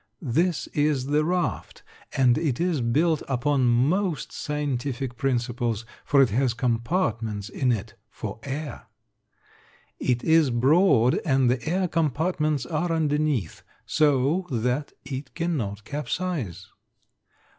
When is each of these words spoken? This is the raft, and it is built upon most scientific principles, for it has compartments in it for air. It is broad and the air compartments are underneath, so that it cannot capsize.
This 0.33 0.65
is 0.73 1.05
the 1.05 1.23
raft, 1.23 1.83
and 2.17 2.35
it 2.35 2.59
is 2.59 2.81
built 2.81 3.21
upon 3.29 3.67
most 3.67 4.31
scientific 4.31 5.15
principles, 5.15 5.85
for 6.03 6.23
it 6.23 6.31
has 6.31 6.55
compartments 6.55 7.49
in 7.49 7.71
it 7.71 7.93
for 8.09 8.39
air. 8.41 8.87
It 9.99 10.23
is 10.23 10.49
broad 10.49 11.19
and 11.23 11.51
the 11.51 11.63
air 11.69 11.87
compartments 11.87 12.65
are 12.65 12.91
underneath, 12.91 13.61
so 13.85 14.47
that 14.49 14.91
it 15.05 15.35
cannot 15.35 15.83
capsize. 15.83 16.69